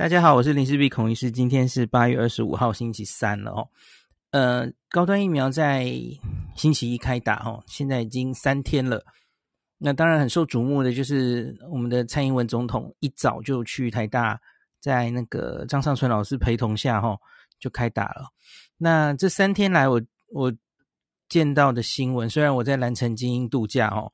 [0.00, 1.30] 大家好，我是林氏璧孔医师。
[1.30, 3.68] 今天是八月二十五号，星期三了哦。
[4.30, 5.92] 呃，高端疫苗在
[6.56, 9.04] 星期一开打哦，现在已经三天了。
[9.76, 14.40] 那当然很受瞩目的就是我们的蔡英文总统一早就去台大，
[14.80, 17.18] 在那个张上淳老师陪同下哈，
[17.58, 18.30] 就开打了。
[18.78, 20.52] 那这三天来我，我我
[21.28, 24.10] 见到的新闻，虽然我在蓝城精英度假哦，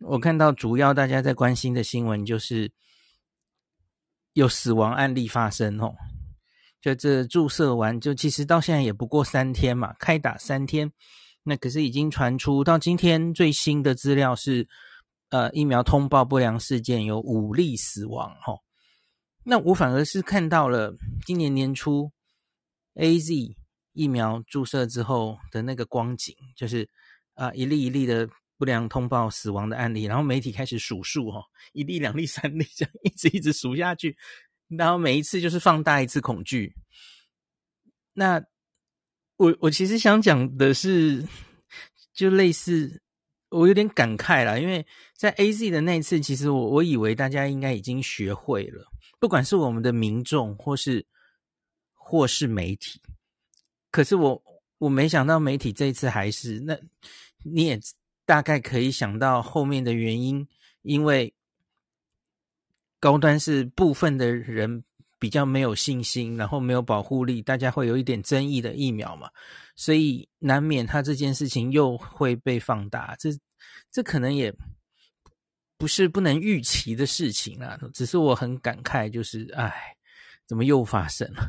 [0.00, 2.70] 我看到主要大家在关心的新闻就是。
[4.36, 5.94] 有死亡案例发生哦，
[6.82, 10.92] 就这注射完，就其实到现在也不过三天嘛，开打三天，
[11.42, 14.68] 那可是已经传出到今天最新的资料是，
[15.30, 18.60] 呃，疫苗通报不良事件有五例死亡哦。
[19.42, 20.94] 那我反而是看到了
[21.24, 22.12] 今年年初
[22.96, 23.56] AZ
[23.94, 26.86] 疫苗注射之后的那个光景，就是
[27.32, 28.28] 啊、一例一例的。
[28.58, 34.16] 不良通报死亡的案例，然后媒体开始数数哈，一例、两例、三例，这样一直一直数下去，
[34.68, 36.74] 然后每一次就是放大一次恐惧。
[38.14, 38.42] 那
[39.36, 41.22] 我我其实想讲的是，
[42.14, 43.02] 就类似
[43.50, 51.06] 我有点感慨啦，因为在 AZ 的那一次，其实我我以为大家应该已经学会了，不管是我们的民众或是
[51.92, 53.02] 或是媒体，
[53.90, 54.42] 可是我
[54.78, 56.78] 我没想到媒体这一次还是那
[57.44, 57.78] 你也。
[58.26, 60.46] 大概可以想到后面的原因，
[60.82, 61.32] 因为
[62.98, 64.82] 高端是部分的人
[65.18, 69.30] 比较没有信心，然后没有保护力，大家会有一点争议的疫苗嘛，
[69.76, 73.14] 所以难免他这件事情又会被放大。
[73.16, 73.30] 这
[73.92, 74.52] 这可能也
[75.78, 79.72] 不是不能预期的事情啊，只是我很感慨，就是哎，
[80.46, 81.48] 怎么又发生了？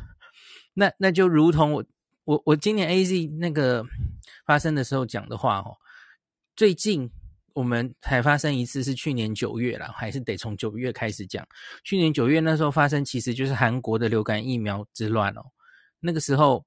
[0.74, 1.84] 那那就如同我
[2.22, 3.84] 我我今年 AZ 那个
[4.46, 5.76] 发生的时候讲的话哦。
[6.58, 7.08] 最近
[7.52, 11.46] 我们才发生一次，是去年九月啦，还是得从九月开始讲。
[11.84, 15.42] 去年九月那时候发生，其实就是韩国的流感疫苗之乱哦。
[16.00, 16.66] 那个时候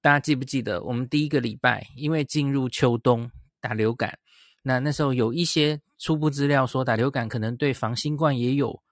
[0.00, 0.82] 大家记不记得？
[0.84, 3.30] 我们第一个礼拜因为进入秋冬
[3.60, 4.18] 打流感，
[4.62, 8.82] 那那时候有一些初步资料说打流感可能对防新冠也有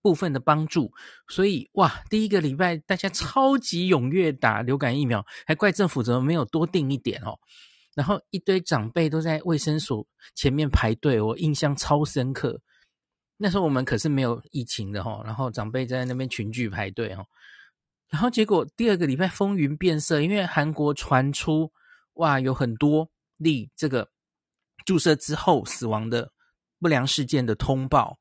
[0.00, 0.90] 部分的帮助，
[1.28, 7.38] 所以哇，第一个礼拜大家超级踊跃打流感疫苗，还怪政府怎么没有多订一点哦。
[7.94, 12.60] 然后一堆长辈都在卫生所前面排队，我印象超深刻。
[13.36, 17.24] 那时候我们可是没有疫情的齁，然后长辈在那边群聚排队齁，
[18.08, 21.72] 然后结果第二个礼拜风云变色，因为韩国传出
[22.14, 24.08] 哇有很多例这个
[24.84, 26.30] 注射之后死亡的
[26.78, 28.18] 不良事件的通报，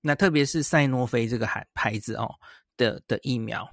[0.00, 2.34] 那特别是赛诺菲这个牌牌子哦
[2.76, 3.68] 的的疫苗。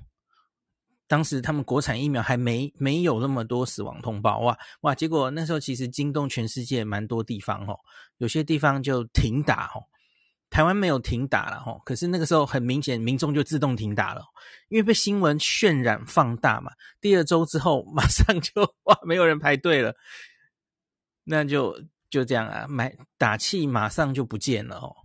[1.11, 4.95] 当时他们国产疫苗还没没有那么多死亡通报，哇哇！
[4.95, 7.77] 结果那时候其实惊动全世界蛮多地方哦，
[8.19, 9.83] 有些地方就停打哦，
[10.49, 14.23] 台湾没有停打了哦，可是那个时候很明显民众就自动停打了，
[14.69, 16.71] 因为被新闻渲染放大嘛。
[17.01, 19.93] 第二周之后马上就 哇没有人排队了，
[21.25, 21.77] 那就
[22.09, 24.95] 就这样啊，买打气马上就不见了哦。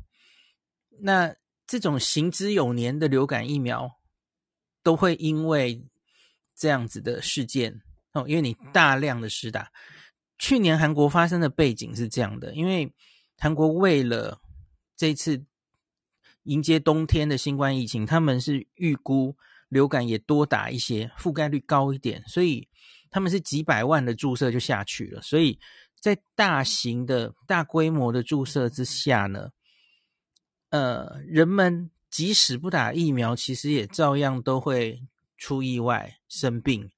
[1.01, 1.35] 那
[1.67, 3.91] 这种行之有年的流感疫苗
[4.85, 5.85] 都会因为
[6.57, 9.71] 这样子的事件哦，因为你大量的施打。
[10.39, 12.91] 去年韩国发生的背景是这样的，因为
[13.39, 14.41] 韩国为了
[14.97, 15.45] 这次
[16.45, 19.37] 迎接冬天的新冠疫情，他们是预估
[19.69, 22.67] 流感也多打一些，覆盖率高一点，所以
[23.11, 25.21] 他们是几百万的注射就下去了。
[25.21, 25.59] 所以
[26.01, 29.51] 在大型的大规模的注射之下呢，
[30.71, 35.03] 呃，人们即使不打疫苗，其实也照样都会。
[35.39, 36.91] 出意外生病，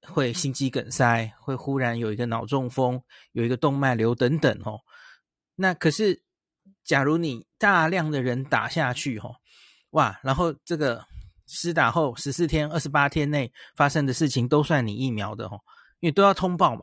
[0.00, 4.80] 会心肌梗塞，会忽然有一个脑中风，有一个动脉瘤等等哦。
[5.54, 6.22] 那可是，
[6.82, 9.36] 假如你大量的人打下去哦，
[9.90, 11.04] 哇，然后这个
[11.46, 15.60] 施打后十四天、二十八天内发生的事情都算你疫苗的哦，
[16.00, 16.82] 因为都要通报嘛，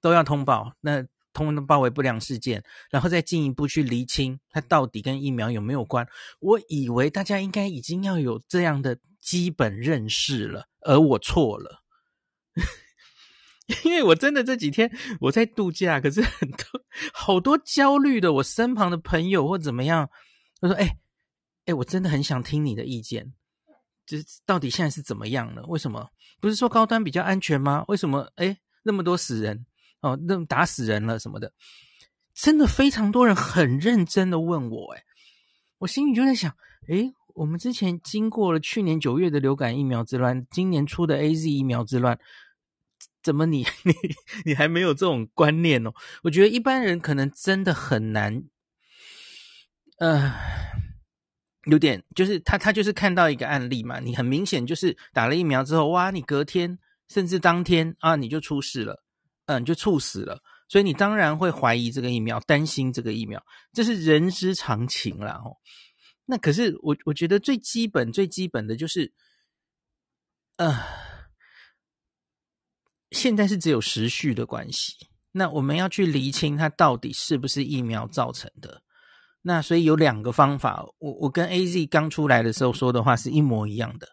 [0.00, 0.72] 都要通报。
[0.80, 6.08] 那通报为不良事件，然后再进一步去厘清它到底跟疫苗有没有关。
[6.40, 8.98] 我以为大家应该已经要有这样的。
[9.26, 11.82] 基本认识了，而我错了，
[13.84, 14.90] 因为我真的这几天
[15.20, 16.58] 我在度假，可是很多
[17.12, 20.08] 好多焦虑的，我身旁的朋友或怎么样，
[20.60, 20.96] 他说：“哎、欸、
[21.66, 23.34] 哎、我真的很想听你的意见，
[24.06, 25.62] 就是到底现在是怎么样了？
[25.66, 26.08] 为什么
[26.40, 27.84] 不是说高端比较安全吗？
[27.88, 29.66] 为什么哎、那么多死人
[30.00, 31.52] 哦，那么打死人了什么的？
[32.32, 35.02] 真的非常多人很认真的问我、哎，
[35.78, 36.50] 我心里就在想，
[36.88, 42.18] 哎、”我们之前经过了去年九月的流感疫苗之乱，今年初的 AZ 疫苗之乱，
[43.22, 43.92] 怎么你 你
[44.46, 45.92] 你还没有这种观念哦？
[46.22, 48.42] 我觉得一般人可能真的很难，
[49.98, 50.32] 呃，
[51.66, 56.78] 有点就是他他就是看到一个案例嘛，你很明显就是打了疫苗之后，哇，你隔天
[57.08, 59.04] 甚至当天啊你就出事了，
[59.44, 60.40] 嗯，就猝死了，
[60.70, 63.44] 所以你当然会怀疑这个疫苗，担心这个疫苗，
[63.74, 65.42] 这是人之常情啦。
[65.44, 65.52] 哦。
[66.26, 69.12] 那可是我我觉得最基本最基本的就是，
[70.56, 70.76] 呃，
[73.10, 78.82] 现在是只有时序的关系，那我们要去厘清它到底是不是疫苗造成的。
[79.42, 84.08] 那所以有两个方法，我我跟 AZ 刚出来的时候说的话是一模一样的。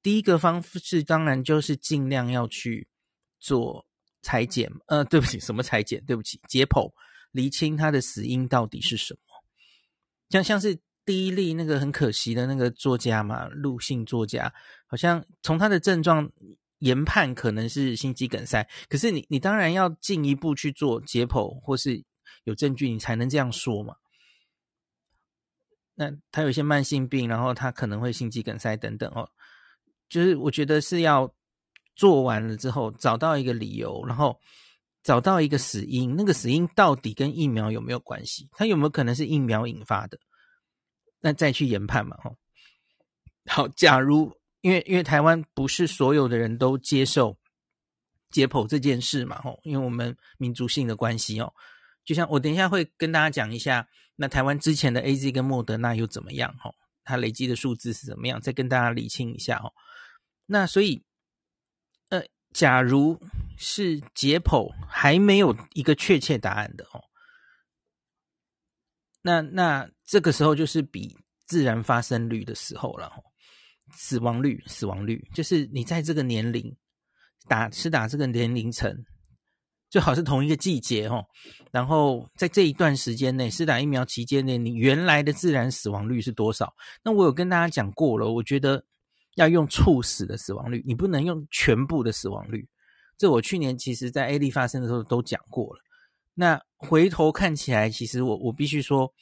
[0.00, 2.86] 第一个方式当然就是尽量要去
[3.40, 3.84] 做
[4.22, 6.04] 裁剪，呃，对不起，什么裁剪？
[6.04, 6.92] 对不起，解剖，
[7.32, 9.20] 厘清它的死因到底是什么。
[10.30, 14.52] 像像是第一例那个很可惜的那个作家嘛，陆姓作家，
[14.86, 16.30] 好像从他的症状
[16.78, 22.02] 研判可能是心肌梗塞，可是你你当然要进一步去做解剖，或是
[22.44, 23.94] 有证据你才能这样说嘛。
[25.94, 29.28] 那他有一些慢性病，然后他可能会心肌梗塞等等哦，
[30.08, 31.32] 就是我觉得是要
[31.94, 34.38] 做完了之后找到一个理由，然后
[35.02, 38.48] 找到一个死因，那个死因到底跟疫苗有没有关系？
[38.52, 40.18] 它有没有可能是疫苗引发的？
[41.24, 42.36] 那再去研判嘛，吼。
[43.46, 44.30] 好，假如
[44.60, 47.38] 因为因为台湾不是所有的人都接受
[48.30, 51.50] 解剖这件事嘛，吼，因为我们民族性的关系哦。
[52.04, 56.54] 就像我等一下会跟大家讲一下，那台湾之前的 AZ 跟莫德纳又怎么样？
[56.60, 56.74] 吼，
[57.04, 58.38] 它累积的数字是怎么样？
[58.38, 59.72] 再跟大家理清一下哦。
[60.44, 61.02] 那所以，
[62.10, 62.22] 呃，
[62.52, 63.18] 假如
[63.56, 67.02] 是解剖还没有一个确切答案的哦，
[69.24, 71.16] 那那这个时候就是比
[71.46, 73.10] 自然发生率的时候了。
[73.96, 76.74] 死亡率，死亡率就是你在这个年龄
[77.48, 78.94] 打是打这个年龄层。
[79.90, 81.24] 最好是同一个季节哦，
[81.70, 86.74] 然后在这一段时间内，施打疫苗期间内，你原来的自然死亡率是多少？
[87.04, 88.84] 那我有跟大家讲过了，我觉得
[89.36, 92.66] 要用猝死的死亡率，你不能用全部的死亡率。
[93.16, 95.80] 这我去年其实在 A 例发生的时候都讲过了。
[96.34, 99.12] 那回头看起来，其实我我必须说，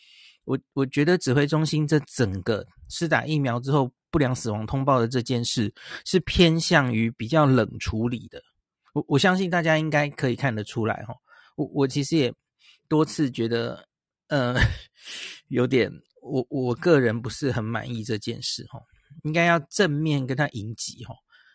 [0.45, 5.73] 我我觉得指挥中心这整个施打疫苗之后不良死亡通报的这件事，
[6.05, 8.43] 是偏向于比较冷处理的。
[8.95, 11.15] 我我相信大家应该可以看得出来哈，
[11.57, 12.33] 我我其实也
[12.89, 13.87] 多次觉得，
[14.29, 14.55] 呃，
[15.49, 15.91] 有点
[16.23, 18.79] 我我个人不是很满意这件事哈，
[19.25, 21.15] 应该要正面跟他迎击哈，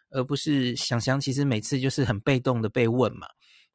[0.09, 3.27] 而不是想想其实每次就是很被动的被问嘛，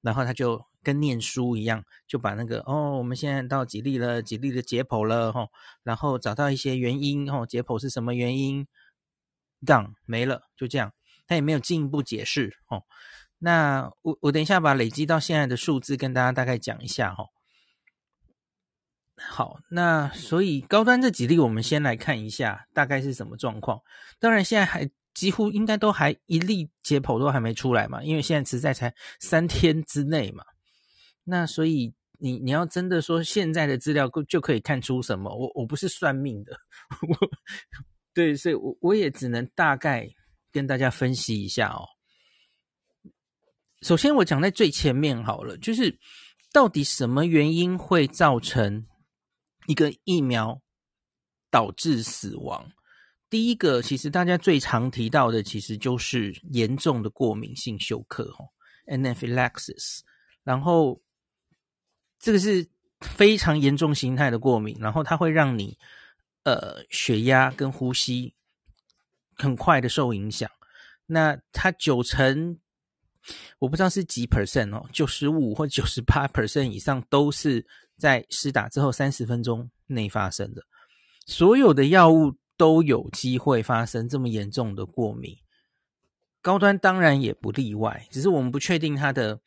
[0.02, 5.48] 然后他就跟念书一样，就把那个哦，我们现在到几例了，几例的解剖了哈，
[5.82, 8.66] 然后找到一些原因哦，解剖是什么原因
[9.64, 10.92] ，done 没了，就这样，
[11.26, 12.82] 他也没有进一步解释哦。
[13.38, 17.24] 那我我等一下把累积到现在的数字跟大家大概讲一下哈。
[19.16, 23.80] 好，那所以高端这几例我们先来看一下大概是什么状况。
[24.18, 30.44] 当然现在还几乎应该都还一例解剖都还没出来嘛，因为现在实在才三天之内嘛。
[31.24, 35.34] 那所以你你要真的说现在的资料就可以看出什么？
[35.34, 36.52] 我我不是算命的，
[37.08, 37.28] 我
[38.14, 40.08] 对，所以我我也只能大概
[40.50, 41.86] 跟大家分析一下哦。
[43.82, 45.98] 首先，我讲在最前面好了，就是
[46.52, 48.86] 到底什么原因会造成
[49.66, 50.60] 一个疫苗
[51.50, 52.70] 导致死亡？
[53.32, 58.44] 第一个，其实大家最常提到的，其实就是严重的过敏性休克，哦
[58.86, 60.00] ，anaphylaxis。
[60.44, 61.00] 然后
[62.18, 62.68] 这个是
[63.00, 65.78] 非常严重形态的过敏，然后它会让你
[66.42, 68.34] 呃血压跟呼吸
[69.34, 70.50] 很快的受影响。
[71.06, 72.58] 那它九成。
[73.58, 77.64] 我不知道是几 percent 哦，九十五或九十八 percent 以上都是
[77.96, 80.62] 在施打之后三十分钟内发生的。
[81.24, 85.36] 所有的药物都有机会发生这么严重的过敏，
[86.40, 88.06] 高端当然也不例外。
[88.08, 89.40] 只是我们不确定它的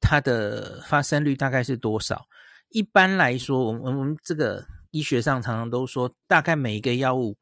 [0.00, 2.28] 它的发生率大概是多少。
[2.68, 7.36] 一般来说，我们我们这个医学上常常都说，大概每一个药物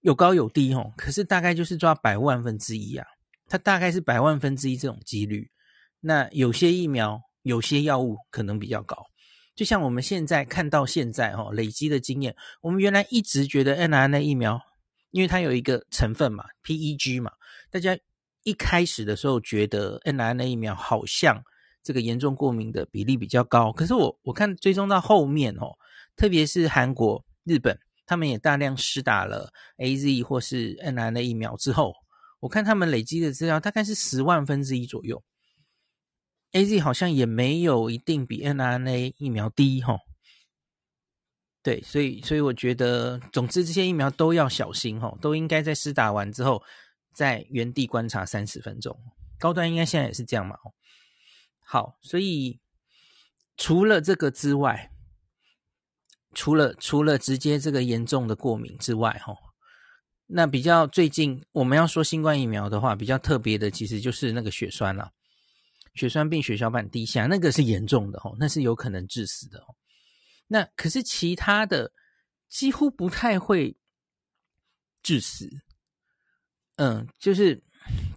[0.00, 3.06] 有高有低哦，可是大概就是抓百万分之一啊。
[3.46, 5.50] 它大概是百万分之一这种几率，
[6.00, 9.04] 那有些疫苗、有些药物可能比较高。
[9.54, 14.60] 就像我们现在看到现在哈累积的经验，我们原来一直觉得 mRNA 疫苗，
[15.10, 17.30] 因为它有一个成分嘛，PEG 嘛，
[17.70, 17.96] 大家
[18.42, 21.42] 一开始的时候觉得 mRNA 疫苗好像
[21.82, 23.72] 这个严重过敏的比例比较高。
[23.72, 25.72] 可是我我看追踪到后面哦，
[26.16, 31.92] 特别是韩国、日本，他们也大量施打了 AZ 或是 mRNA 疫苗之后。
[32.40, 35.22] 我看他们累积的资料大概是十万分之一左右
[36.54, 39.98] ，AZ 好像也没有一定比 mRNA 疫苗低哈。
[41.62, 46.62] 对，所以所以我觉得，总之这些疫苗都要小心哈，都应该在施打完之后，
[47.14, 48.98] 在原地观察三十分钟。
[49.38, 50.72] 高端应该现在也是这样嘛哦？
[51.66, 52.60] 好，所以
[53.56, 54.90] 除了这个之外，
[56.34, 59.34] 除了除了直接这个严重的过敏之外，哈，
[60.26, 65.10] 那比较最近我们要说新冠疫苗的话，比较特别的其实就是那个血栓了，
[65.94, 69.74] 血栓病血小板低下，那个是严重的哦，那是有可能致死的哦。
[70.46, 71.90] 那可是其他的
[72.48, 73.76] 几乎不太会
[75.02, 75.48] 致死，
[76.76, 77.62] 嗯，就是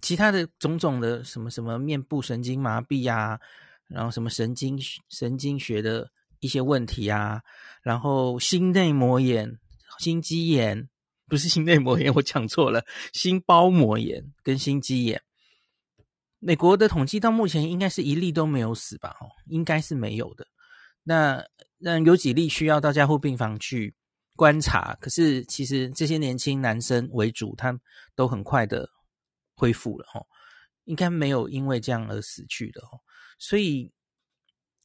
[0.02, 3.38] 其他的种种的什么什么面部神经麻痹啊，
[3.86, 7.42] 然后什么神经神经学的一些问题啊，
[7.82, 9.58] 然后心内膜炎、
[9.98, 10.88] 心肌炎，
[11.26, 15.22] 不是心内膜炎，我讲错了，心包膜炎跟心肌炎。
[16.38, 19.16] 美国的统计到目前应该是一例都没有死吧？
[19.20, 20.46] 哦，应该是没有的。
[21.02, 21.44] 那
[21.78, 23.94] 那有几例需要到加护病房去
[24.36, 27.76] 观察，可是其实这些年轻男生为主，他
[28.14, 28.88] 都很快的
[29.54, 30.24] 恢复了哦，
[30.84, 33.00] 应该没有因为这样而死去的哦，
[33.38, 33.92] 所以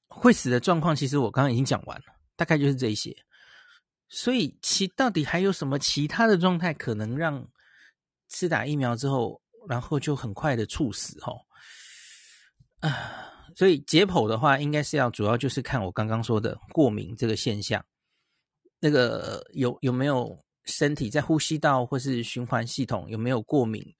[0.07, 2.05] 会死的状况，其实我刚刚已经讲完了，
[2.35, 3.15] 大概就是这些。
[4.09, 7.47] 所以其到底还有什么其他的状态可能让
[8.27, 11.39] 次打疫苗之后，然后就很快的猝死哦？
[12.79, 13.29] 啊。
[13.55, 17.85] 所以解剖的话，应该是要主要就是看我刚刚说的过敏这个现象，
[18.79, 23.93] 那个有有没有身体在呼吸道或是循环系统有没有过敏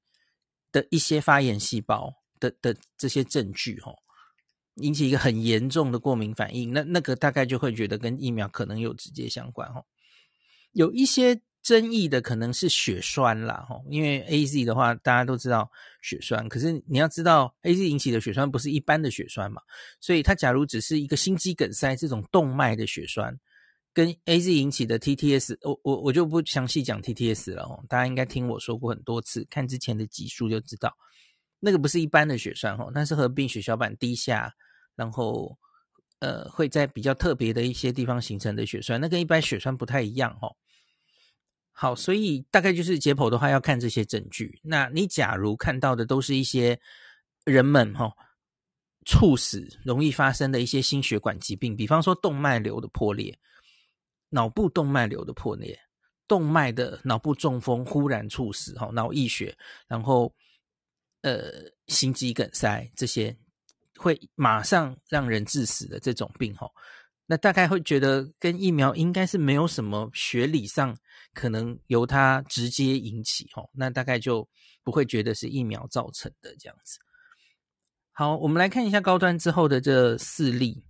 [0.72, 3.94] 的一些发炎细胞的的这些证据哦，
[4.78, 9.86] 引起一个很严重的过敏反应，那那个大概就会觉得跟疫苗可能有直接相关哦，
[10.72, 11.40] 有一些。
[11.64, 19.62] 争议的可能是血栓啦，吼，因为 AZ 的话大家都知道血栓，可是你要知道 AZ 引起的血栓不是一般的血栓嘛，
[20.02, 23.34] 所以它假如只是一个心肌梗塞这种动脉的血栓，
[23.94, 30.94] 跟 AZ 引起的 TTS，我我我就不详细讲 TTS 了，哦，大家应该听我说过很多次，看之前的集数就知道，
[31.62, 34.54] 那个不是一般的血栓，吼，那是合并血小板低下，
[34.98, 35.58] 然后
[36.20, 40.58] 呃会在比较特别的一些地方形成的血栓，那跟一般血栓不太一样，吼。
[41.76, 44.60] 好，所以大概就是解剖的话要看这些证据。
[44.64, 46.80] 那你假如看到的都是一些
[47.46, 48.14] 人们哈、哦、
[49.06, 53.38] 猝死容易发生的一些心血管疾病，比方说动脉瘤的破裂、
[54.30, 55.78] 脑部动脉瘤的破裂、
[56.28, 60.32] 动脉的脑部中风忽然猝死哈、哦、脑溢血，然后
[61.22, 61.52] 呃
[61.88, 63.36] 心肌梗塞这些
[63.98, 66.70] 会马上让人致死的这种病哈。
[67.34, 70.96] 那大概会觉得跟疫苗应该是没有什么学理上
[71.34, 74.48] 可能由它直接引起哦，那大概就
[74.84, 77.00] 不会觉得是疫苗造成的这样子。
[78.12, 80.84] 好，我们来看一下高端之后的这四例。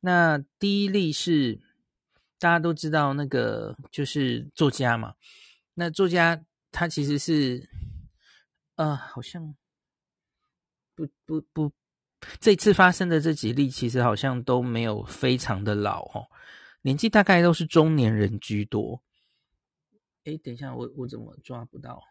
[0.00, 1.60] 那第一例是
[2.40, 5.14] 大家都知道那个就是作家嘛，
[5.74, 7.70] 那作家他其实是
[8.74, 9.54] 呃好像
[10.96, 11.72] 不不不。
[12.40, 16.26] 这次发生的这几例，其实好像都没有非常的老哦，
[16.82, 19.02] 年纪大概都是中年人居多。
[20.24, 22.02] 哎，等一下，我我怎么抓不到？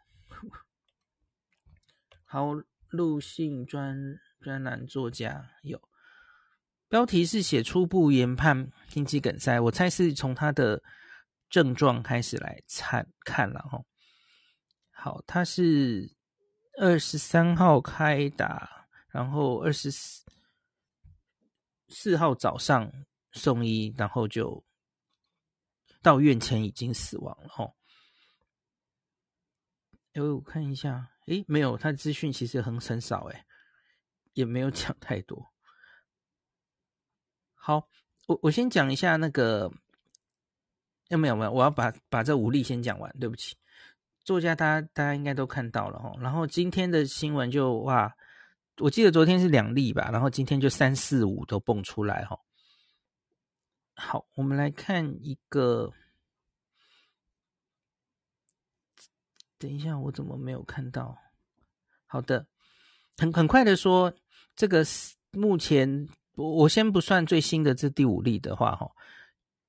[2.24, 2.54] 好，
[2.90, 3.98] 陆姓专
[4.42, 5.82] 专栏作家有
[6.88, 10.82] 标题是写初步研判心肌梗塞，我猜是从他的
[11.50, 13.82] 症状开始来参看了哈。
[14.92, 16.16] 好，他是
[16.80, 18.85] 二十三号开打。
[19.16, 20.26] 然后二十四
[21.88, 22.92] 四号早上
[23.32, 24.62] 送医，然后就
[26.02, 27.74] 到院前已经死亡了哦。
[30.12, 33.46] 哎，我看一下，诶，没有，他的资讯其实很很少，诶，
[34.34, 35.50] 也没有讲太多。
[37.54, 37.88] 好，
[38.28, 39.72] 我我先讲一下那个，
[41.08, 43.10] 有没有没有，我要把把这五例先讲完。
[43.18, 43.56] 对不起，
[44.26, 46.18] 作家大家大家应该都看到了哦。
[46.20, 48.14] 然后今天的新闻就哇。
[48.80, 52.40] 我记得昨天是两例吧，然后今天就三四五都蹦出来哈。
[53.94, 55.94] 好，我们来看一个。
[59.58, 61.18] 等一下，我怎么没有看到？
[62.06, 62.46] 好的，
[63.18, 64.14] 很很快的说，
[64.56, 64.86] 这个
[65.32, 68.92] 目前我我先不算最新的这第五例的话哈，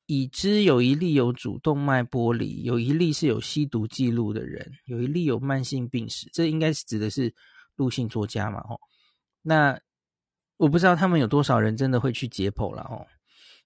[0.06, 7.32] 已知有一例有主动脉剥离，有一例是有吸毒记录的人，有一例有慢性病史，这应该是指的是
[7.76, 8.76] 陆姓作家嘛哈。
[9.48, 9.78] 那
[10.56, 13.06] 我不知道他们有多少人真的会去解剖了哦。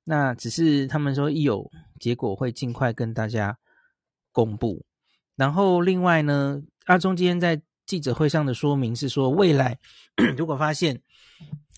[0.04, 3.56] 那只是他们说一有结果会尽快跟大家
[4.30, 4.84] 公布。
[5.36, 9.78] 然后另外呢，阿中今天在记者会上的说明是说，未来
[10.36, 11.00] 如果发现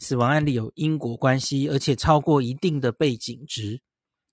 [0.00, 3.80] 死亡案例有因果关系，而且超过一定的背景值，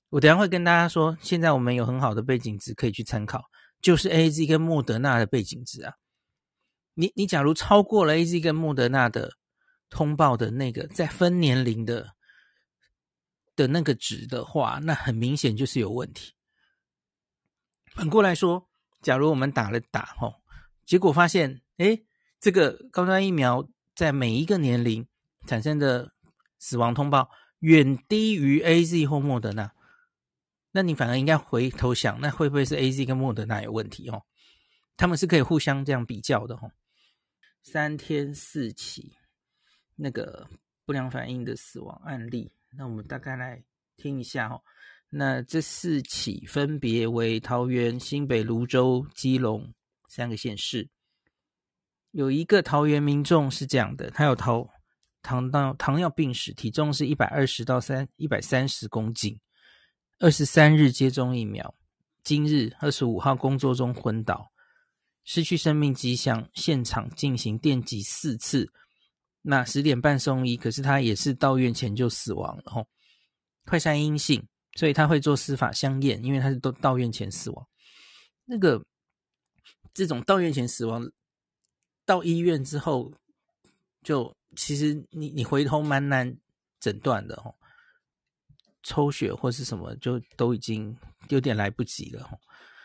[0.10, 3.44] 我等下会跟大家说，现在我们有很好的背景值可以去参考，
[3.80, 5.94] 就是 AZ 跟莫德纳的背景值啊。
[6.96, 9.34] 你你假如超过了 AZ 跟莫德纳的
[9.90, 12.16] 通报的那个在分年龄的
[13.56, 16.34] 的那个值的话，那很明显就是有问题。
[17.94, 18.70] 反过来说，
[19.02, 20.42] 假如我们打了打吼，
[20.86, 22.00] 结果发现，哎，
[22.40, 25.06] 这个高端疫苗在每一个年龄
[25.48, 26.14] 产生的
[26.60, 27.30] 死亡通报
[27.60, 29.74] 远低于 AZ 或莫德纳，
[30.72, 34.24] 那你反而应该回头想，那会不会是 AZ 跟莫德纳有问题哦？
[34.96, 36.72] 他们是可以互相这样比较的哦。
[37.62, 39.14] 三天四起
[40.02, 40.48] 那个
[40.86, 43.62] 不良反应的死亡案例，那我们大概来
[43.98, 44.62] 听一下哦。
[45.10, 49.74] 那这四起分别为桃园、新北、芦洲、基隆
[50.08, 50.88] 三个县市。
[52.12, 54.66] 有一个桃园民众是这样的，他有糖
[55.22, 59.40] 糖尿糖尿病史，体重是一百二十到三一百三十公斤，
[60.20, 61.76] 二十三日接种疫苗，
[62.24, 64.52] 今日二十五号工作中昏倒，
[65.24, 68.72] 失去生命迹象，现场进行电击四次。
[69.42, 72.88] 那十点半送医，可是他也是到院前就死亡了吼，
[73.66, 74.46] 快筛阴性。
[74.76, 77.68] 所以他会做司法相验，因为他是都到院前死亡。
[78.46, 78.82] 那个
[79.94, 81.12] 这种到院前死亡，
[82.06, 83.12] 到医院之后，
[84.04, 86.34] 就其实你你回头蛮难
[86.80, 87.54] 诊断的哦。
[88.84, 90.96] 抽血或是什么，就都已经
[91.30, 92.40] 有点来不及了哦。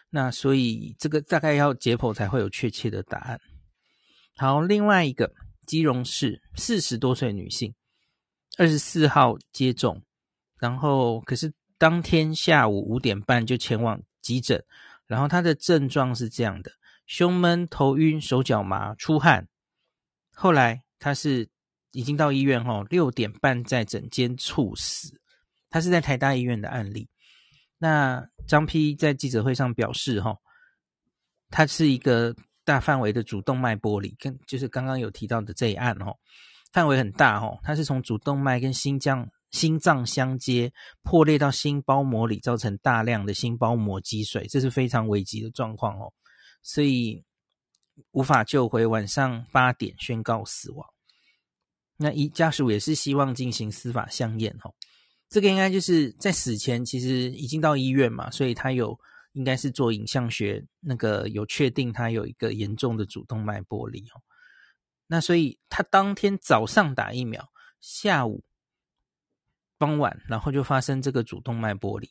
[0.08, 3.40] 那所以这个大概要解剖才会有确切的答案。
[4.36, 5.30] 好，另外一个
[5.66, 7.74] 基隆市四十多岁女性，
[8.56, 10.02] 二十四号接种，
[10.58, 11.52] 然后可是。
[11.76, 14.64] 当天下午五点半就前往急诊，
[15.06, 16.70] 然后她的症状是这样的：
[17.04, 19.46] 胸闷、头晕、手脚麻、出汗。
[20.32, 21.46] 后来她是
[21.90, 25.20] 已经到医院吼，六点半在诊间猝死。
[25.68, 27.08] 她是在台大医院的案例。
[27.76, 30.38] 那张丕在记者会上表示哈，
[31.50, 36.16] 他是一个大范围的主动脉剥离，跟就是刚刚有提到的这一案哦，
[36.72, 39.28] 范围很大吼，他是从主动脉跟心脏。
[39.50, 40.72] 心脏相接
[41.04, 46.12] 破裂到心包膜里，造成大量的心包膜积水，这是非常危急的状况哦，
[46.60, 47.22] 所以
[48.10, 48.84] 无法救回。
[48.84, 50.84] 晚上八点宣告死亡。
[51.96, 54.74] 那一家属也是希望进行司法相验哦，
[55.28, 58.98] 这个应该就是在死前其实已经到医院嘛，所以他有
[59.34, 64.18] 应该是做影像学，那个有确定他有一个严重的主动脉剥离哦。
[65.06, 67.48] 那所以他当天早上打疫苗，
[67.80, 68.42] 下午。
[69.76, 72.08] 傍晚，然后就发生这个主动脉剥离。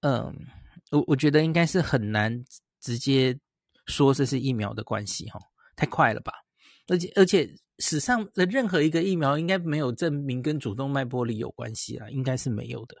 [0.00, 0.34] 嗯，
[0.90, 2.42] 我我觉得应该是很难
[2.80, 3.38] 直接
[3.86, 5.38] 说这是疫苗的关系哈，
[5.76, 6.32] 太快了吧？
[6.88, 12.96] 而且而且史上的任何一个疫苗应该没有证明跟主动脉剥离有关系啊，应该是没有的。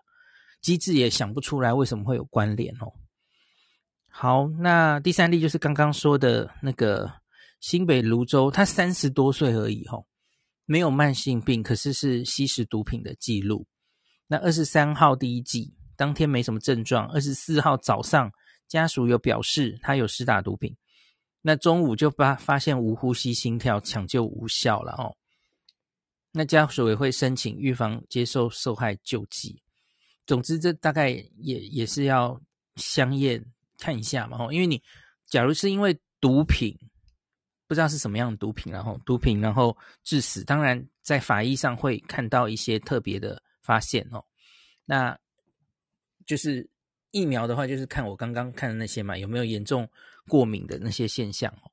[0.60, 2.92] 机制也想不出来为什么会有关联哦。
[4.08, 7.12] 好，那第三例就是刚刚说的那个
[7.60, 10.04] 新北泸州，他三十多岁而已哦，
[10.64, 13.66] 没有慢性病，可是是吸食毒品的记录。
[14.26, 18.30] 那二十三号第一季当天没什么症状，二十四号早上
[18.66, 20.76] 家属有表示他有施打毒品，
[21.40, 25.14] 那中午就发发现无呼吸、心跳，抢救无效了哦。
[26.32, 29.62] 那家属也会申请预防接受受害救济。
[30.26, 32.38] 总之，这大概也也是要
[32.76, 33.42] 相验
[33.78, 34.82] 看一下嘛，哦，因为你
[35.26, 36.76] 假如是因为毒品，
[37.66, 43.42] 不知道是什么样的毒品，然后毒品然后致死，当然在法医上会看到一些特别的。
[43.60, 44.24] 发现哦，
[44.86, 45.14] 那
[46.24, 46.66] 就是
[47.10, 49.86] 疫苗的话，就是看我刚刚看的那些嘛，有没有严重
[50.26, 51.70] 过敏的那些现象哦。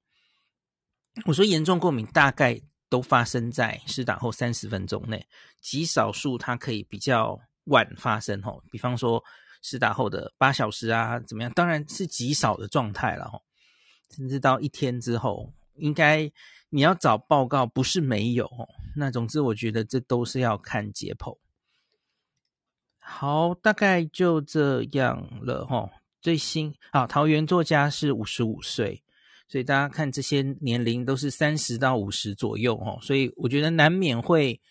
[1.23, 5.25] 我说严重过敏大概都发生在施打后三十分钟内，
[5.61, 8.61] 极少数它可以比较晚发生哦。
[8.69, 9.23] 比方说
[9.67, 11.51] 施打后的八小时啊，怎么样？
[11.53, 13.41] 当然是极少的状态了哈。
[14.15, 16.31] 甚至到一天之后，应该
[16.69, 18.47] 你要找报告，不是没有。
[18.95, 21.35] 那总之，我觉得这都是要看解剖。
[22.99, 25.89] 好，大概就这样了哈。
[26.21, 29.03] 最新啊，桃园作家是五十五岁，
[29.47, 34.61] 所以大家看这些年龄都是三十到五十左右哦，所以我觉得难免会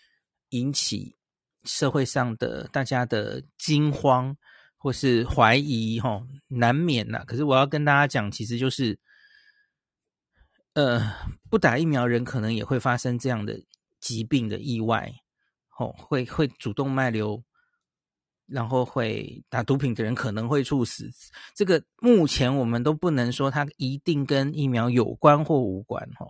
[0.51, 1.17] 引起
[1.65, 4.37] 社会上的大家的惊慌
[4.85, 7.25] 或是怀疑齁，难免呐。
[7.27, 8.99] 可是我要跟大家讲，其实就是，
[10.75, 11.01] 呃，
[11.49, 13.59] 不打疫苗人可能也会发生这样的
[13.99, 15.11] 疾病的意外，
[15.79, 17.43] 齁，会会主动脉瘤。
[18.47, 21.11] 然后会打毒品的人可能会猝死，
[21.57, 26.27] 这个目前我们都不能说它一定跟疫苗有关或无关哈。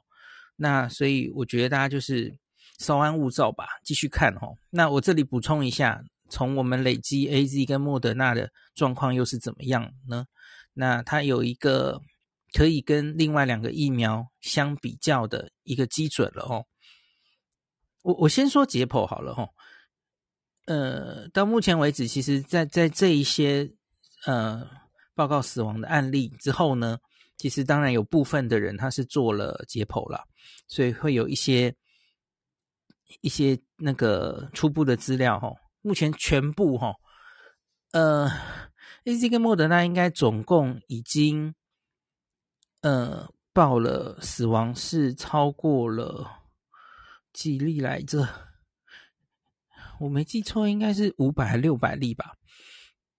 [0.54, 2.32] 那所以我觉得大家就是
[2.78, 4.46] 稍安勿躁吧，继续看哈。
[4.70, 6.04] 那我这里补充一下，
[6.34, 10.26] 从我们累积 AZ 跟莫德纳的状况又是怎么样呢？
[10.72, 12.00] 那它有一个
[12.52, 16.66] 可以跟另外两个疫苗相比较的一个基准了哦。
[18.02, 19.46] 我我先说解剖好了哈。
[20.66, 23.70] 呃，到目前为止，其实在在这一些
[24.26, 24.68] 呃
[25.14, 26.98] 报告死亡的案例之后呢，
[27.36, 30.24] 其实当然有部分的人他是做了解剖了，
[30.66, 31.72] 所以会有一些。
[33.20, 35.52] 一些那个初步的资料哈，
[35.84, 36.94] 目前全部哈，
[37.92, 38.30] 呃
[39.04, 41.54] ，AZ 跟莫德纳应该总共已经
[42.80, 46.26] 呃报了死亡是超过了
[47.34, 48.26] 几例来着？
[50.00, 52.32] 我没记错，应该是五百还六百例吧？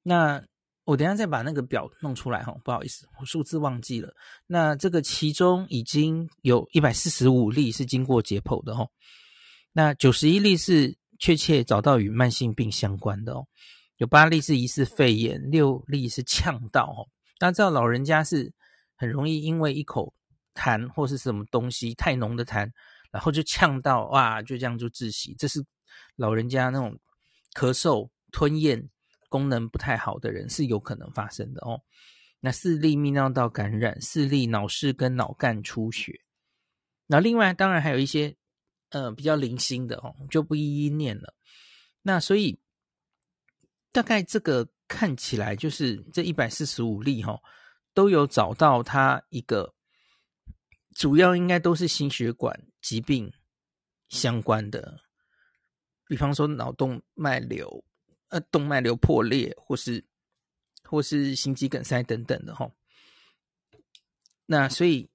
[0.01, 0.43] 那
[0.85, 4.11] 我等下再把那个表弄出来哈，不好意思，我数字忘记了。
[4.47, 8.87] 那这个其中已经有一百四十五例是经过解剖的哈。
[9.71, 13.47] 那九十一例是确切找到与慢性病相关的哦，
[13.97, 17.07] 有八例是疑似肺炎，六例是呛到。
[17.37, 18.53] 大家知道老人家是
[18.95, 20.13] 很容易因为一口
[20.53, 22.69] 痰或是什么东西太浓的痰，
[23.11, 25.33] 然后就呛到哇，就这样就窒息。
[25.37, 25.65] 这是
[26.15, 26.99] 老人家那种
[27.53, 28.89] 咳嗽吞咽
[29.29, 31.81] 功能不太好的人是有可能发生的哦。
[32.41, 36.21] 那四例泌尿道感染，四例脑室跟脑干出血。
[37.07, 38.35] 那另外当然还有一些。
[38.89, 41.33] 呃，比较零星的哦，就不一一念了。
[42.03, 42.59] 那所以
[43.91, 47.41] 大概这个看起来就是这一百四十五例哈，
[47.93, 49.73] 都有找到它一个
[50.93, 53.33] 主要应该都是心血管疾病
[54.07, 55.01] 相关的，
[56.07, 57.83] 比方说脑动脉瘤、
[58.29, 60.05] 呃动脉瘤破裂，或是
[60.83, 62.71] 或是心肌梗塞等等的哈。
[64.45, 65.09] 那所以。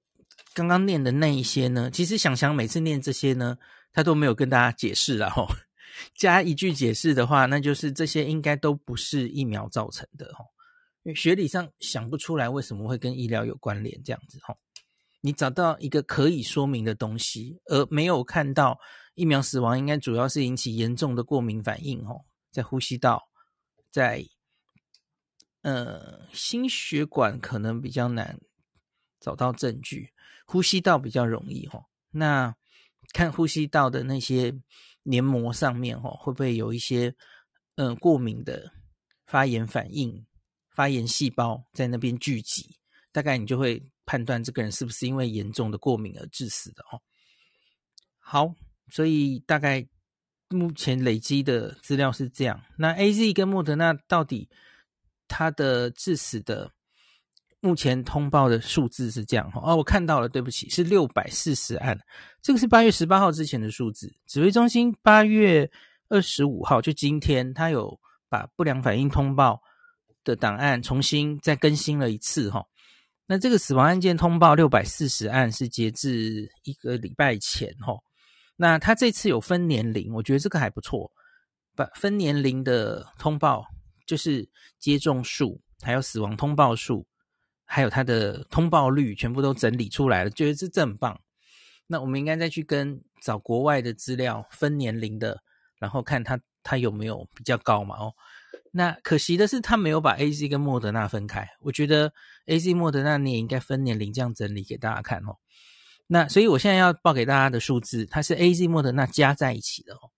[0.53, 3.57] 刚刚念的那一些呢，其实想想每次念这些呢，
[3.93, 5.47] 他都没有跟大家解释，然 后
[6.15, 10.43] 加一句解释的话，那就是这些应该都不是疫苗造成的哦，
[11.03, 14.55] 因为学理上想不出来为什么会跟医疗有关联这样子哈。
[15.21, 18.79] 你找到一个可以说明的东西，而没有看到
[19.13, 23.21] 疫苗死亡应该主要是引起严重的过敏反应哦，在呼吸道，
[23.91, 24.25] 在
[25.61, 28.39] 呃心血管可能比较难
[29.19, 30.11] 找到证据。
[30.45, 32.55] 呼吸道比较容易哈，那
[33.13, 34.53] 看呼吸道的那些
[35.03, 37.13] 黏膜上面哈，会不会有一些
[37.75, 38.71] 嗯过敏的
[39.25, 40.25] 发炎反应、
[40.69, 42.75] 发炎细胞在那边聚集？
[43.11, 47.01] 大概你就会判断这个人是不是因为严重的过敏而致死的哦。
[48.19, 48.53] 好，
[48.89, 49.85] 所以大概
[50.49, 52.61] 目前累积的资料是这样。
[52.77, 54.49] 那 AZ 跟莫德纳到底
[55.27, 56.71] 它的致死的？
[57.61, 61.95] 目前通报的数字是这样哈，哦，我看到了，对不起，是六百四十案，
[62.41, 64.11] 这个是八月十八号之前的数字。
[64.25, 65.69] 指挥中心八月
[66.09, 69.61] 二十五号，就今天，他有把不良反应通报
[70.23, 72.65] 的档案重新再更新了一次哈。
[73.27, 77.93] 那这个死亡案件通报六百四十案是截至一个礼拜前哈。
[78.55, 81.11] 那他这次有分年龄，我觉得这个还不错，
[81.75, 83.63] 把分年龄的通报
[84.07, 87.05] 就是接种数还有死亡通报数。
[87.73, 91.17] 还有它的通报率全部都整理出来了，觉得这这很棒。
[91.87, 95.41] 那我们应该再去跟找国外的资料分年龄的，
[95.79, 97.95] 然后看它它有没有比较高嘛？
[97.95, 98.13] 哦，
[98.71, 101.47] 那可惜的是，他没有把 AZ 跟莫德纳分开。
[101.61, 102.11] 我觉得
[102.47, 105.37] AZ 莫德纳你也应该分年龄这样整理给大家看哦。
[106.07, 110.11] 那所以我现在要报给大家的数字，它是 AZ 莫德纳加在一起的哦，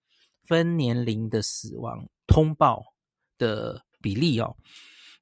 [0.48, 2.84] 分年龄的死亡通报
[3.38, 4.58] 的比例哦。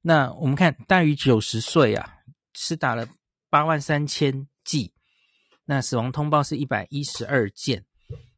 [0.02, 2.20] 那我们看大于九十岁啊。
[2.54, 3.08] 是打了
[3.50, 4.94] 八万三千剂，
[5.66, 7.86] 那死亡通报是一百一十二件，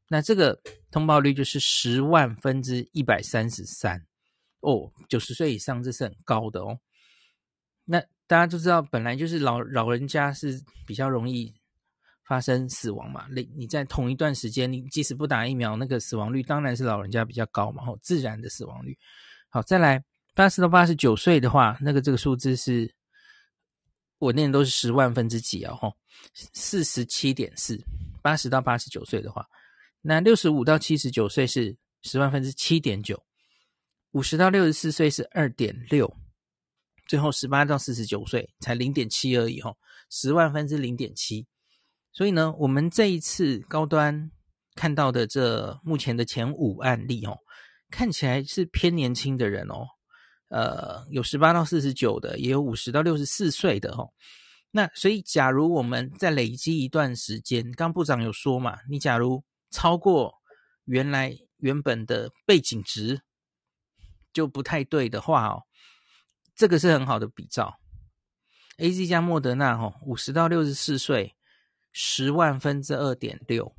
[0.08, 0.60] 那这个
[0.92, 4.06] 通报率就是十万分之一百三十三
[4.62, 6.80] 哦，九十岁以上这是很高的哦。
[7.86, 11.54] 那大家都知道，本来就是老老人家是比较容易
[12.28, 13.28] 发生死亡嘛。
[13.36, 18.98] 你你在同一段时间，你即使不打疫苗，那个死亡率当然是老人家比较高嘛，哦，自然的死亡率。
[19.50, 22.94] 好，再来八十到八十九岁的话，那个这个数字是。
[24.24, 25.76] 我念的都是十万分之几啊？
[25.76, 25.94] 吼，
[26.54, 27.78] 四十七点四，
[28.22, 29.46] 八十到八十九岁的话，
[30.02, 33.22] 那六十五到七十九岁是十万分之七点九，
[34.12, 36.12] 五十到六十四岁是二点六，
[37.08, 39.78] 最后十八到四十九岁才零点七而已，吼，
[40.10, 41.46] 十万分之零点七。
[42.14, 44.32] 所以呢，我们这一次高端
[44.76, 47.38] 看到的这目前的前五案例，哦，
[47.90, 49.88] 看起来是偏年轻的人哦。
[50.54, 54.14] 呃，有十八到四十九的，也有五十到六十四岁的哦。
[54.70, 60.32] 那所以，假如我们再累积一段时间，刚部长有说嘛，你假如超过
[60.86, 63.22] 原来原本的背景值，
[64.32, 65.64] 就不太对的话哦，
[66.56, 67.80] 这个是很好的比照。
[68.78, 71.36] AZ 加莫德纳哦，五十到六十四岁，
[71.92, 73.76] 十万分之二点六。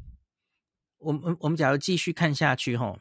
[0.99, 2.99] 我们我们假如继续看下去哈，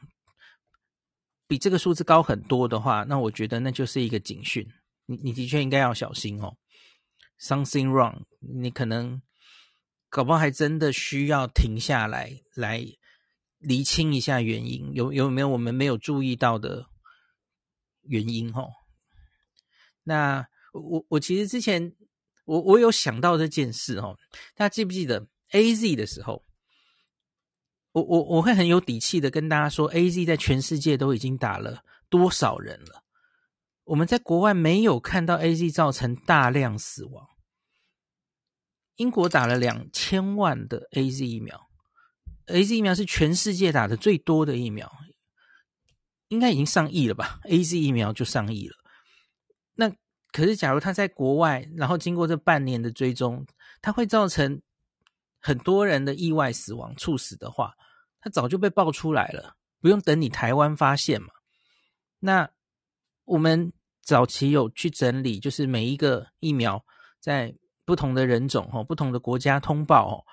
[1.54, 4.68] 比这个数字高很多的话，那我觉得那就是一个警讯。
[5.06, 6.58] 你你的确应该要小心哦
[7.40, 8.24] ，something wrong。
[8.40, 9.22] 你可能
[10.10, 12.84] 搞不好还真的需要停下来来
[13.60, 16.88] 厘清一下原因，有有没有我们没有注意到的
[18.02, 18.72] 原因哦？
[20.02, 21.94] 那我我其实之前
[22.46, 24.18] 我我有想到这件事哦，
[24.56, 26.44] 大家记不记得 AZ 的时候？
[27.94, 33.04] 我我我会很有底气的跟大家说，AZ 在全世界都已经打了多少人了？
[33.86, 37.28] 我们在国外没有看到 AZ 造成大量死亡。
[38.96, 41.70] 英国打了两千万的 AZ 疫苗
[42.48, 44.92] ，AZ 疫苗是全世界打的最多的疫苗，
[46.30, 48.76] 应该已经上亿了吧？AZ 疫苗就上亿了。
[49.76, 49.90] 那
[50.32, 53.46] 可是，假如他在国外，然后经过这半年的追踪，
[53.82, 54.62] 它会造成
[55.40, 57.74] 很多人的意外死亡、猝死的话。
[58.24, 61.28] 它早就被爆出来了，不用等你台湾发现嘛。
[62.20, 62.50] 那
[63.26, 66.86] 我们早期有去整理，就是每一个疫苗
[67.20, 70.24] 在不同的人种哦，不同的国家通报哦，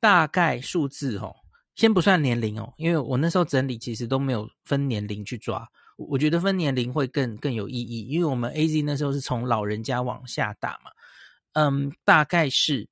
[0.00, 1.36] 大概数字哦，
[1.74, 10.90] 先不算年龄哦，因为我那时候整理其实都没有分年龄去抓，我觉得分年龄会更更有意义，因为我们 AZ 那时候是从老人家往下打嘛，
[11.52, 12.88] 嗯，大概是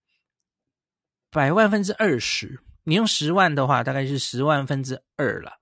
[1.30, 2.60] 百万分之二十。
[2.88, 5.52] 你用十万的话，大概是十万分之二了，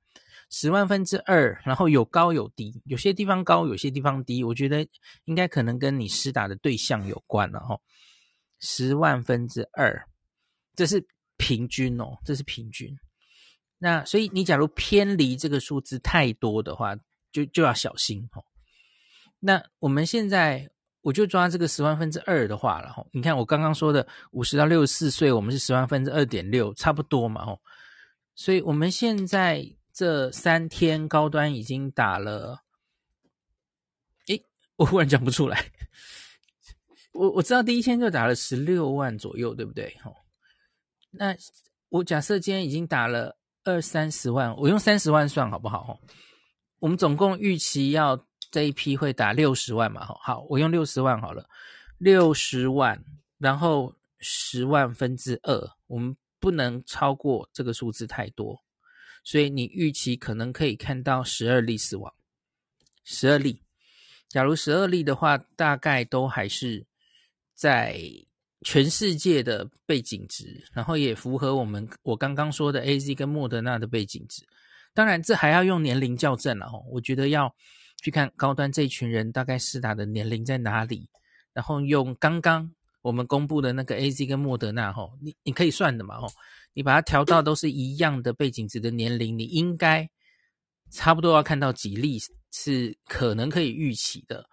[0.49, 4.45] 十万分之二，然后有高有低，有些地方高，有些地方低。
[4.45, 4.87] 我觉得
[5.25, 7.77] 应该可能跟你施打的对象有关了哈。
[8.61, 10.09] 十万分之二，
[10.77, 11.05] 这是
[11.37, 12.97] 平均哦，这是平均。
[13.77, 16.95] 那所以你假如偏离这个数字太多的话，
[17.33, 18.45] 就就要小心哦。
[19.41, 20.71] 那我们现在。
[21.07, 27.61] 我就抓这个十万分之二的话了哈，你看我刚刚说的五十到六十四岁，我们是十万分之二点六，差不多嘛吼。
[28.35, 32.61] 所以我们现在这三天高端已经打了，
[34.27, 34.43] 诶，
[34.75, 35.71] 我忽然讲不出来。
[37.13, 39.97] 我我知道第一天就打了十六万左右，对不对？
[40.03, 40.13] 吼，
[41.13, 41.37] 那
[41.89, 45.85] 我假设今天已经打了二三十万，我用三十万算好不好？
[45.85, 46.01] 吼，
[46.81, 48.26] 我们总共预期要。
[48.51, 50.07] 这一批会打六十万嘛？
[50.23, 51.49] 好，我用六十万好了，
[51.99, 53.03] 六十万，
[53.39, 58.63] 然后十万分之二，我们不能超过这个数字太多，
[59.25, 62.13] 所以你预期可能可以看到十二例死亡，
[63.05, 63.63] 十二例。
[64.29, 66.87] 假如十二例的话，大概都还是
[67.55, 68.01] 在
[68.63, 74.47] 全世界的背景值，然后也符合我们我刚刚说的 AZ 跟莫德纳的背景值。
[74.95, 77.55] 当然，这还要用年龄校正了哦，我觉得要。
[78.03, 81.09] 去看高端这群人大概施打的年龄在哪里，
[81.53, 82.71] 然后用刚刚
[83.03, 86.29] 我们公布的那个 AZ 跟莫德纳吼，你你可以算的嘛吼，
[86.73, 90.09] 你把它调到都是一样的背景值的年龄，你应该
[90.91, 92.19] 差不多要看到几例
[92.53, 94.45] 是可能可以预期的，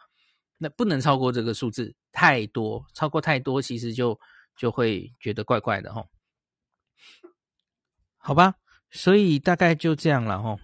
[0.58, 4.20] 那不能超过这个数字太多，超过太多其实就
[4.58, 6.08] 就会觉得怪怪的吼，
[8.18, 8.56] 好吧，
[8.90, 10.60] 所以大概就这样了吼，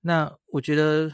[0.00, 1.10] 那我觉得。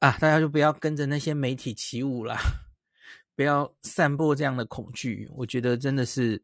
[0.00, 2.40] 啊，大家就不要跟着那些媒体起舞啦，
[3.36, 5.28] 不要散播这样的恐惧。
[5.34, 6.42] 我觉得真的是，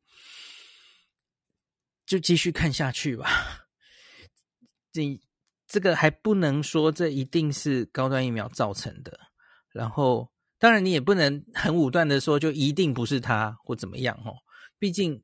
[2.05, 3.67] 就继续看下去吧。
[4.93, 5.19] 这
[5.67, 9.19] 这个还不能说这一定是高端疫苗造成的。
[9.73, 14.37] 然后，当然你也不能很武断的说就一定不是它或怎么样哦。
[14.79, 15.23] 毕竟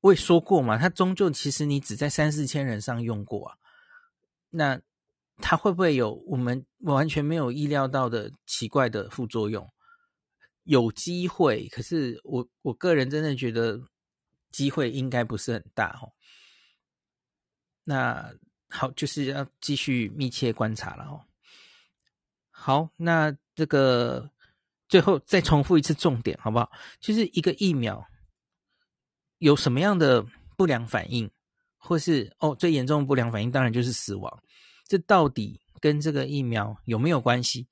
[0.00, 3.56] 我也说过嘛，它终究其实你只在三四千人上用过啊。
[4.50, 4.80] 那。
[5.38, 9.68] 它会不会有我们完全没有意料到的奇怪的副作用？
[10.64, 13.80] 有机会，可是我我个人真的觉得
[14.50, 16.10] 机会应该不是很大哦。
[17.84, 18.34] 那
[18.68, 21.22] 好，就是要继续密切观察了哦。
[22.50, 24.28] 好，那这个
[24.88, 26.68] 最后再重复一次重点好不好？
[26.98, 28.04] 就是一个疫苗
[29.38, 31.30] 有什么样的不良反应，
[31.76, 34.42] 或是哦最严重的不良反应，当然就是死亡。
[34.86, 37.66] 这到底跟这个疫苗有没有关系？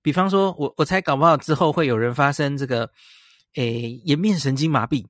[0.00, 2.90] 比方说，我我猜搞不好之后会有人发生这个，
[3.54, 5.06] 诶，颜面神经麻痹，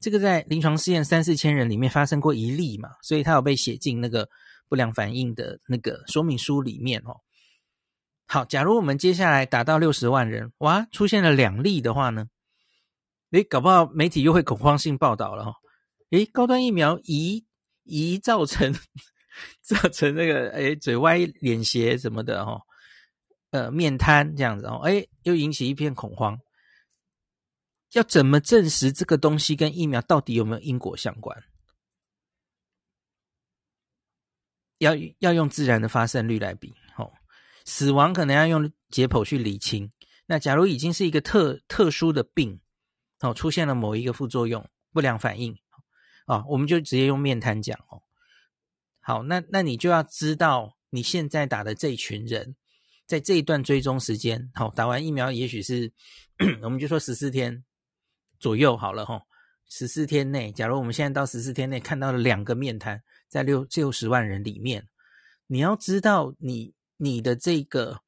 [0.00, 4.28] 这个在临床试验三四千人里面发生过一例嘛，所以它有被写进那个
[4.68, 7.20] 不良反应的那个说明书里面哦。
[8.26, 12.26] 好，假如我们接下来打到六十万人，哇，出现了两例的话呢？
[13.30, 15.54] 诶，搞不好媒体又会恐慌性报道了哦。
[16.10, 17.44] 诶，高端疫苗疑
[17.84, 18.74] 疑造成。
[19.62, 22.60] 造成那个哎嘴歪脸斜什么的哦，
[23.50, 26.38] 呃面瘫这样子哦，哎又引起一片恐慌。
[27.92, 31.44] 要怎么证实这个东西跟疫苗到底有没有因果相关？
[34.78, 37.12] 要要用自然的发生率来比，哦，
[37.64, 39.92] 死亡可能要用解剖去理清。
[40.26, 42.60] 那假如已经是一个特特殊的病，
[43.20, 45.56] 哦，出现了某一个副作用、不良反应，
[46.26, 48.02] 哦，我们就直接用面瘫讲哦。
[49.04, 52.56] 好，那那你就要知道你现在打的这一群人，
[53.06, 55.92] 在这一段追踪时间，好，打完疫苗也许是，
[56.62, 57.62] 我们就说十四天
[58.40, 59.22] 左右好了哈，
[59.68, 63.02] 十四天内，假如我们现在到十四天内看到了两个面瘫。
[63.26, 64.86] 在六六十万人里面，
[65.48, 68.00] 你要知道你你的这个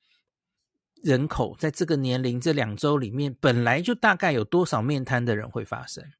[1.02, 6.12] 人口在这个年龄这两周里面，本来就大概有多少面瘫的人会发生，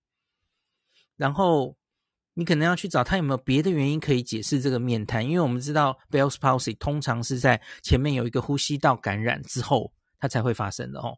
[1.16, 1.76] 然后
[2.38, 11.16] 你可能要去找他有没有别的原因可以解释这个面瘫，因为我们知道 Bell's palsy 通常是在前面有一个呼吸道感染之后，它才会发生的哦。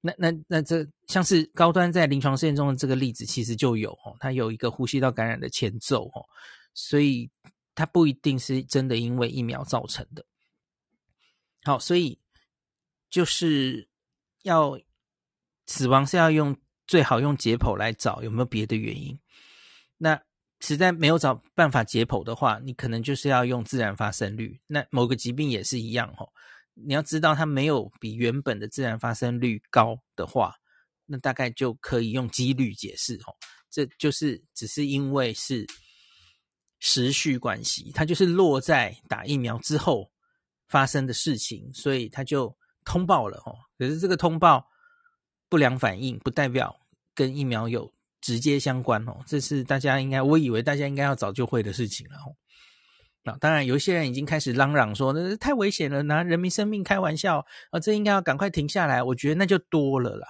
[0.00, 6.24] 那那那这像是高端在临床试验中的这个例子，其实就有哦，它有一个呼吸道感染的前奏哦。
[6.72, 7.28] 所以
[7.74, 10.24] 它不一定是真的因为疫苗造成的。
[11.64, 12.16] 好，所以
[13.10, 13.88] 就是
[14.44, 14.78] 要
[15.66, 19.18] 死亡是要用最好用解剖来找有没有别的原因。
[19.96, 20.22] 那
[20.60, 24.60] 实在没有找办法解剖的话，你可能就是要用自然发生率。
[24.66, 26.28] 那某个疾病也是一样哦，
[26.74, 30.54] 你要知道它没有比原本的自然发生率高的话，
[31.06, 33.34] 那大概就可以用几率解释哦。
[33.70, 35.66] 这就是只是因为是。
[36.80, 40.08] 时序关系，它就是落在打疫苗之后
[40.68, 43.52] 发生的事情，所以它就通报了哦。
[43.76, 44.64] 可是这个通报
[45.48, 46.72] 不良反应不代表
[47.16, 47.92] 跟疫苗有
[48.28, 52.36] 直接相关哦，这是大家应该，我以为大家应该要早就会的事情了哦。
[53.22, 57.38] 那当然，有一些人已经开始嚷嚷说，那太危险了，拿人民生命开玩笑
[57.70, 59.02] 啊，这应该要赶快停下来。
[59.02, 60.28] 我觉得那就多了啦，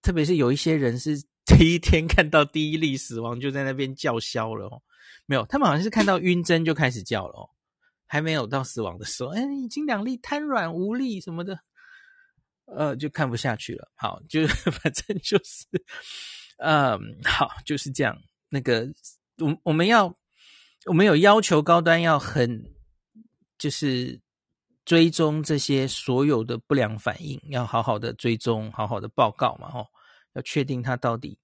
[0.00, 4.80] 特别是有一些人是 第一天看到第一例死亡就在那边叫嚣了哦。
[5.26, 7.50] 没有，他们好像是看到晕针就开始叫了哦，
[8.06, 11.58] 还没有到死亡的时候，哎，已经两例瘫软无力什么的，
[12.66, 13.90] 呃，就看不下去了。
[13.96, 15.66] 好，就 反正就是，
[16.56, 18.16] 嗯，好，就是这样。
[18.48, 18.88] 那个，
[19.38, 20.14] 我我们要，
[20.86, 22.74] 我们有要求高端要很，
[23.58, 24.20] 就是
[24.84, 29.86] 追踪这些所有的不良反应，要好好的追踪，好好的报告嘛，哦，
[30.34, 31.38] 要确定它到底。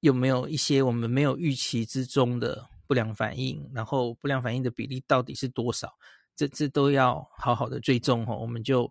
[0.00, 3.68] 有没有一些我们没有预期之中的不良反应？
[3.74, 5.92] 然后不良反应的比例到底是多少？
[6.36, 8.36] 这这都要好好的追踪哦。
[8.36, 8.88] 我们就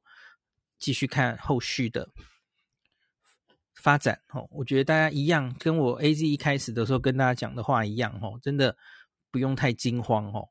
[0.77, 2.10] 继续看后续的
[3.81, 4.47] 发展哦。
[4.51, 8.75] 我觉得大家一样，跟我 AZ 一开始的时候跟大家讲的话一样哦，真的
[9.31, 10.49] 不用太惊慌哦。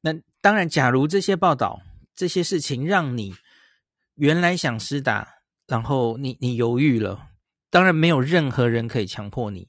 [0.00, 1.80] 那当然，假如这些报道、
[2.14, 3.34] 这些事情让你
[4.14, 5.28] 原来想施打，
[5.66, 7.28] 然后你你犹豫了。
[7.70, 9.68] 当然没有任何人可以强迫你，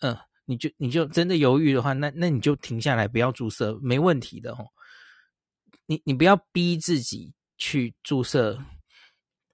[0.00, 4.66] 嗯、呃，你就你就真的犹豫的话，那那你就停下来，不要注射，没问题的哦。
[5.86, 8.58] 你你不要逼自己去注射，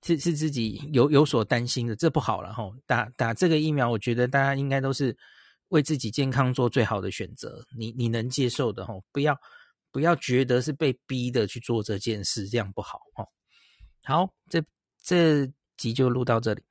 [0.02, 2.70] 是是自己有有所担心的，这不好了哈。
[2.86, 5.16] 打打这个疫苗，我觉得大家应该都是
[5.68, 9.38] 为自己健康做最好的选择，你你能接受的哈，不要
[9.92, 13.26] 不要觉得是被逼的去做这件事，这样不好哈。
[14.04, 14.62] 好，这
[15.02, 16.62] 这集就录到这里。